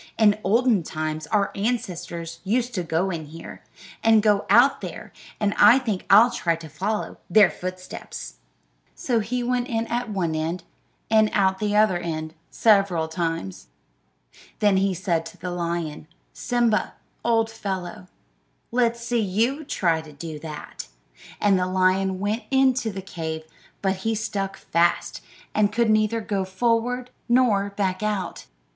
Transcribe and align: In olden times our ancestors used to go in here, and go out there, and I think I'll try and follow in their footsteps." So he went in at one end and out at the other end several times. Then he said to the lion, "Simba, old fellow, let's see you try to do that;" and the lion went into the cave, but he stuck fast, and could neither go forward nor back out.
In 0.17 0.39
olden 0.43 0.81
times 0.81 1.27
our 1.27 1.51
ancestors 1.53 2.39
used 2.43 2.73
to 2.73 2.81
go 2.81 3.11
in 3.11 3.25
here, 3.27 3.61
and 4.03 4.23
go 4.23 4.47
out 4.49 4.81
there, 4.81 5.13
and 5.39 5.53
I 5.59 5.77
think 5.77 6.07
I'll 6.09 6.31
try 6.31 6.57
and 6.59 6.71
follow 6.71 7.05
in 7.11 7.17
their 7.29 7.51
footsteps." 7.51 8.37
So 8.95 9.19
he 9.19 9.43
went 9.43 9.67
in 9.67 9.85
at 9.85 10.09
one 10.09 10.33
end 10.33 10.63
and 11.11 11.29
out 11.33 11.51
at 11.53 11.59
the 11.59 11.75
other 11.75 11.99
end 11.99 12.33
several 12.49 13.07
times. 13.07 13.67
Then 14.57 14.77
he 14.77 14.95
said 14.95 15.23
to 15.27 15.37
the 15.37 15.51
lion, 15.51 16.07
"Simba, 16.33 16.95
old 17.23 17.51
fellow, 17.51 18.07
let's 18.71 19.01
see 19.01 19.21
you 19.21 19.63
try 19.63 20.01
to 20.01 20.11
do 20.11 20.39
that;" 20.39 20.87
and 21.39 21.59
the 21.59 21.67
lion 21.67 22.19
went 22.19 22.41
into 22.49 22.89
the 22.91 23.03
cave, 23.03 23.43
but 23.83 23.97
he 23.97 24.15
stuck 24.15 24.57
fast, 24.57 25.21
and 25.53 25.71
could 25.71 25.91
neither 25.91 26.21
go 26.21 26.43
forward 26.43 27.11
nor 27.29 27.69
back 27.69 28.01
out. 28.01 28.47